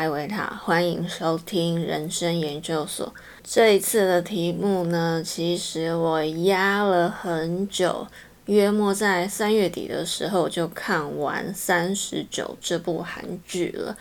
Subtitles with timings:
[0.00, 3.12] 艾维塔，欢迎收听人生研究所。
[3.44, 8.06] 这一次的题目呢，其实我压了很久，
[8.46, 13.94] 约莫在三月底的时候就看完《三十九》这部韩剧了。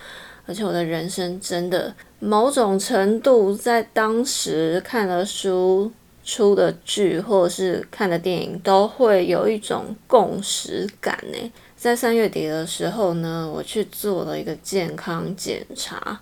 [0.46, 5.92] 而且我的人生真的某种程度，在当时看了书、
[6.30, 11.52] 出的剧或是看的电影，都会有一种共识感呢。
[11.76, 16.20] 在三月底的时候呢，我去做了一个健康检查，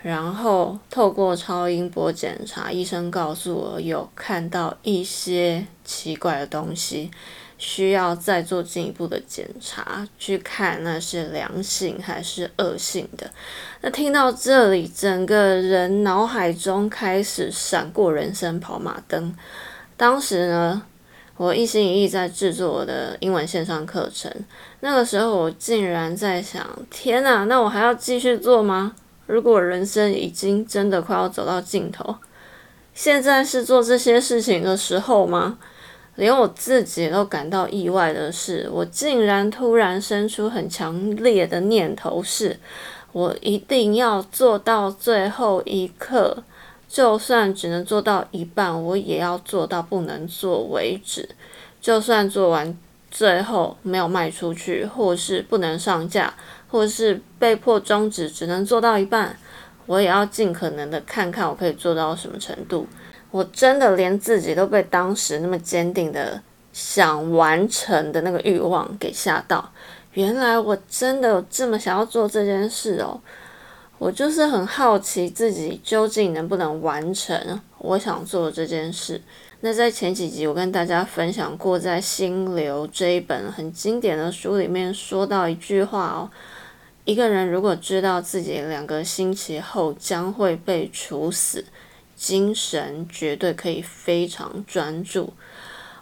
[0.00, 7.10] 然后透过超音波检查，医生告诉我有看到一些奇怪的东西，
[7.58, 13.30] 需要再做进一步的检查，去看那是良性还是恶性的。
[13.82, 19.36] 那听到这里，整个人脑海中开始闪过人生跑马灯。
[19.96, 20.82] 当时呢。
[21.38, 24.28] 我一心一意在制作我的英文线上课程，
[24.80, 28.96] 那个时候我竟然在想：天哪，那我还要继续做吗？
[29.26, 32.16] 如果人生已经真的快要走到尽头，
[32.92, 35.58] 现在是做这些事情的时候吗？
[36.18, 42.58] 连我自己都感到意外的是，我竟然突然生出很强烈的念头，是
[43.12, 46.42] 我一定要做到最后一刻。
[46.88, 51.28] 就算只能做到一半，我也要做到不能做为止。
[51.80, 52.76] 就算做完
[53.12, 56.34] 最后没有卖出去，或是不能上架，
[56.68, 59.38] 或是被迫终止，只能做到一半，
[59.86, 62.88] 我也要尽可能的看看我可以做到什么程度。
[63.30, 69.72] 我真的连自己都被当时那么坚定的想完成的那个欲望给吓到。
[70.14, 73.20] 原来我真的有这么想要做这件事哦。
[73.98, 79.20] 我就是很好奇自己究竟能不能完成我想做的这件事。
[79.60, 86.30] 那在前几集我跟大家分享过，在《心流》这一本很经典的书里面说到一句话哦：
[87.04, 91.64] 一个人如果知道自己两个星期后将会被处死，
[92.18, 95.32] 精神绝对可以非常专注。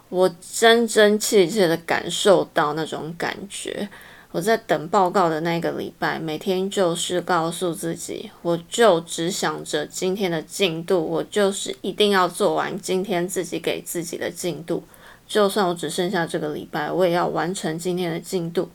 [0.09, 3.87] 我真真切切的感受到那种感觉。
[4.31, 14.83] 我在等报告的那个礼拜，每天就是告诉自己，我就只想着今天的进度，我就是一定要做完今天自己给自己的进度，
[15.27, 18.69] 就算我只剩下这个礼拜，我也要完成今天的进度，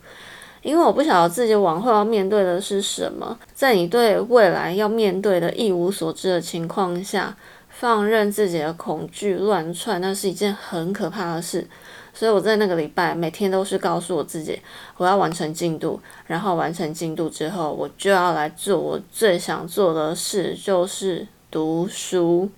[0.63, 7.37] 因为我不晓得自己往后要面对的是什么，在你对未来要面对的一无所知的情况下，
[7.69, 11.67] 放任自己的恐惧乱窜，那是一件很可怕的事。
[12.15, 14.61] 所以我在那个礼拜每天都是告诉我自己，
[14.99, 22.49] 我要完成进度，然后完成进度之后，我就要来做我最想做的事，就是读书。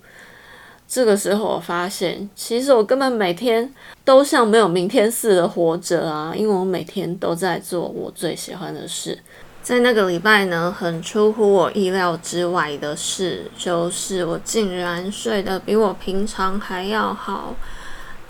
[0.87, 3.73] 这个时候我发现，其实我根本每天
[4.05, 9.19] 都像没有明天似的活着啊，因为我每天都在做我最喜欢的事。
[9.63, 17.55] 在那个礼拜呢，很出乎我意料之外的事，就是我竟然睡得比我平常还要好。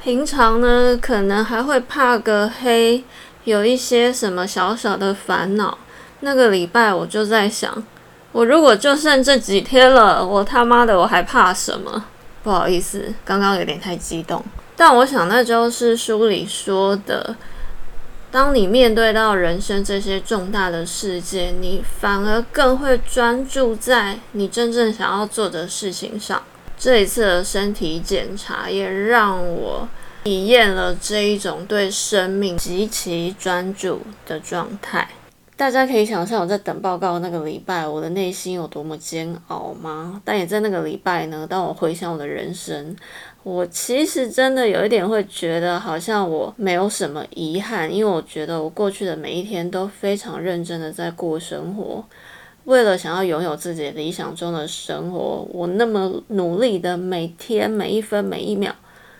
[0.00, 3.02] 平常呢，可能还会怕个黑，
[3.42, 5.76] 有一些什么小小的烦恼。
[6.20, 7.84] 那个礼拜我就在想，
[8.30, 12.04] 我如果就剩这几天了，我他妈的我还怕什么？
[12.44, 14.40] 不好意思，刚刚有点太激动。
[14.76, 17.34] 但我想那就是书里说的，
[18.30, 26.42] 当你面对到人生这些重大的事件，你反而更会专注在你真正想要做的事情上。
[26.76, 29.88] 这一次的身体检查也让我
[30.24, 35.08] 体验了这一种对生命极其专注的状态。
[35.56, 40.20] 大家可以想象我在等报告那个礼拜，我的内心有多么煎熬吗？
[40.24, 42.96] 但也在那个礼拜呢，当我回想我的人生，
[43.44, 52.04] 我其实真的有一点会觉得，好像我没有什么遗憾，因为我觉得我过去的每一天都非常认真的在过生活。
[52.64, 58.72] 为了想要拥有自己理想中的生活，我那么努力的每天每一分每一秒，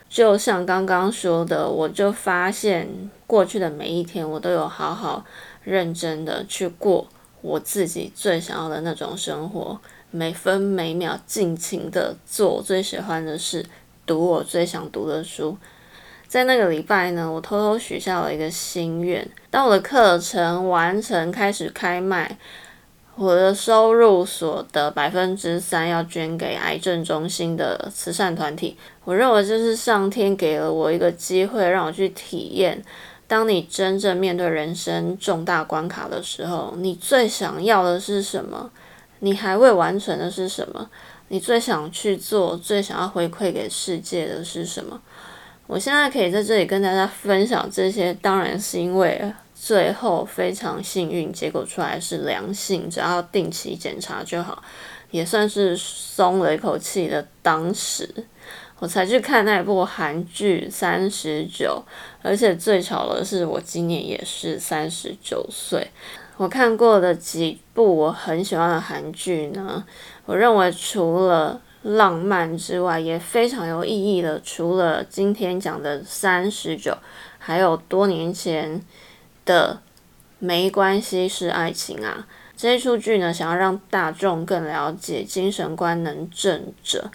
[0.08, 2.88] 就像刚刚说的，我就发现
[3.26, 5.24] 过去的每一天，我都有好好
[5.64, 7.08] 认真的去过
[7.40, 9.80] 我自己最想要的那种生活，
[10.10, 13.66] 每分每秒尽情的做我最喜欢的事，
[14.06, 15.56] 读我最想读的书。
[16.28, 22.38] 在那个礼拜呢，我偷偷许下了一个心愿，当我的课程完成开始开卖。
[23.16, 28.76] 我的收入所得百分之三要捐给癌症中心的慈善团体。
[29.04, 32.82] 我认为这是上天给了我一个机会，让我去体验。
[33.26, 38.70] 当你真正面对人生重大关卡的时候，你最想要的是什么？
[39.20, 40.90] 你还未完成的是什么？
[41.28, 45.00] 你最想去做、最想要回馈给世界的是什么？
[45.66, 54.62] 我现在可以在这里跟大家分享这些，当然是因为最后非常幸运，结果出来是良性，只要定期检查就好，
[55.10, 57.26] 也算是松了一口气的。
[57.40, 58.06] 当时
[58.80, 61.82] 我才去看那部韩剧《三十九》，
[62.22, 65.90] 而且最巧的是，我今年也是三十九岁。
[66.36, 69.84] 我看过的几部我很喜欢的韩剧呢，
[70.26, 74.40] 我认为除了浪漫之外，也非常有意义的。
[74.42, 76.90] 除了今天讲的《三十九》，
[77.38, 78.82] 还有多年前
[79.44, 79.74] 的
[80.40, 87.10] 《没关系是爱情》啊，这一出剧呢，想要让大众更了解精神官能症者，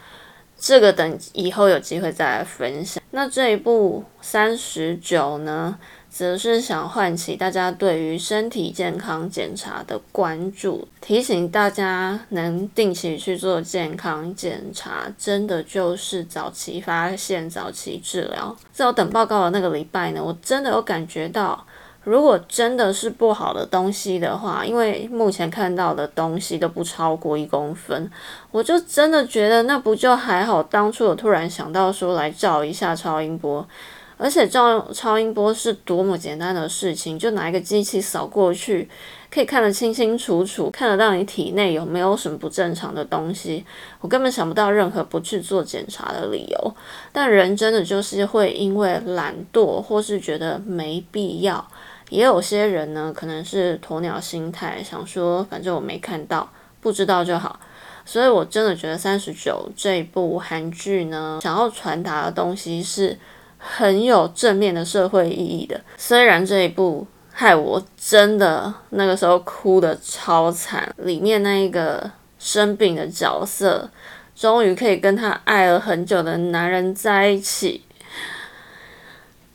[0.59, 3.01] 这个等以后有机会再来分享。
[3.11, 5.79] 那这一部《三十九》呢？
[6.11, 18.57] 则是想唤起大家对于身体健康检查的关注，提醒大家能定期去做健康检查，真的就是早期发现、早期治疗。
[18.73, 21.63] 在我等报告的那个礼拜呢，我真的有感觉到，
[22.03, 28.09] 如果真的是不好的东西的话，因为目前看到的东西都不超过一公分，
[28.51, 30.63] 我就真的觉得那不就还好。
[30.63, 33.67] 当初我突然想到说来照一下超音波。
[34.21, 38.89] 而且照超音波是多么简单的事情，就拿一个机器扫过去，
[39.31, 43.65] 可以看得清清楚楚，看得到你体内有没有什么不正常的东西。
[44.01, 46.75] 我根本想不到任何不去做检查的理由。
[47.13, 51.65] 但人真的就是会因为懒惰，或是觉得没必要。
[52.09, 56.51] 也有些人呢，可能是鸵鸟心态，想说反正我没看到，
[56.81, 57.59] 不知道就好。
[58.05, 63.17] 所以我真的觉得《三十九》这部韩剧呢，想要传达的东西是。
[63.61, 72.09] 很有正面的社会意义的，虽然这一部害我真的那个时候哭的超惨，里面那一个
[72.39, 73.89] 生病的角色，
[74.33, 77.83] 终于可以跟他爱了很久的男人在一起。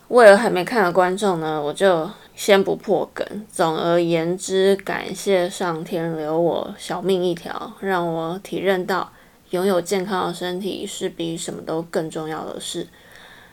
[0.09, 3.25] 为了还没看的观众呢，我就先不破梗。
[3.51, 9.11] 总而言之，感谢上天留我小命一条，让我体认到
[9.51, 12.87] 拥有健康的身体是比什么都更重要的事。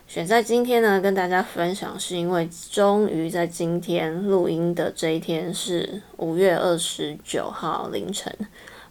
[0.09, 8.31] 选在今天呢，跟大家分享，是因为终于在今天录音的这一天是五月二十九号凌晨，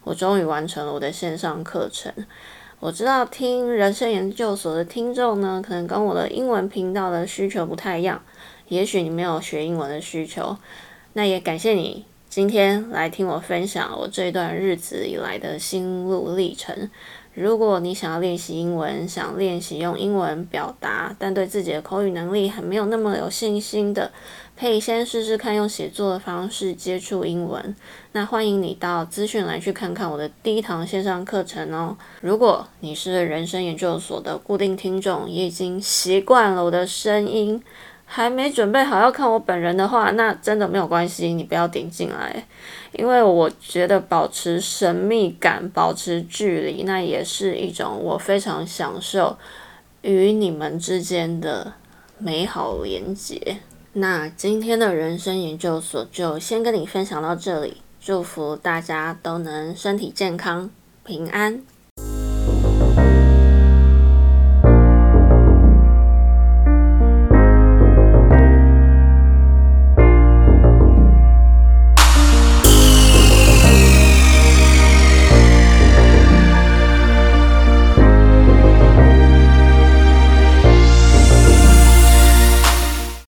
[0.02, 2.12] 我终于完成了我的线上课程。
[2.80, 8.20] 我知道听人生研究所的听众呢，可能跟我的英文频道的需求不太一样，
[8.72, 10.56] 也许你没有学英文的需求，
[11.12, 16.88] 那也感谢你今天来听我分享我这段日子以来的心路历程。
[17.34, 24.10] 如果你想要练习英文，想练习用英文表达，但对自己的口语能力还没有那么有信心的，
[24.58, 27.76] 可以先试试看用写作的方式接触英文。
[28.12, 31.94] 那欢迎你到资讯栏去看看我的第一堂线上课程哦。
[32.22, 37.62] 如果你是人生研究所的固定听众，也已经习惯了我的声音。
[38.14, 42.46] 还没准备好要看我本人的话，那真的没有关系，你不要点进来，
[42.92, 49.38] 因为我觉得保持神秘感、保持距离，那也是一种我非常享受
[50.02, 51.72] 与你们之间的
[52.18, 53.56] 美好连结。
[53.94, 60.68] 那今天的人生研究所就先跟你分享到这里，祝福大家都能身体健康、
[61.02, 61.62] 平安。